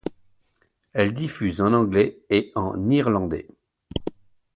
Elle 0.93 1.13
diffuse 1.13 1.61
en 1.61 1.73
anglais 1.73 2.17
et 2.31 2.51
en 2.55 2.89
irlandais. 2.89 3.47